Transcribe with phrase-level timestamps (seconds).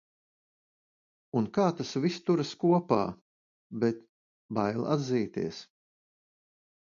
[1.41, 2.99] Un kā tas viss turas kopā.
[3.83, 4.01] Bet-
[4.59, 5.61] bail atzīties...